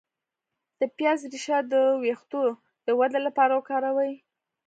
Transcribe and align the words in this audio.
د 0.79 0.81
پیاز 0.97 1.19
ریښه 1.31 1.57
د 1.71 1.73
ویښتو 2.01 2.43
د 2.85 2.87
ودې 2.99 3.19
لپاره 3.27 3.53
وکاروئ 3.55 4.13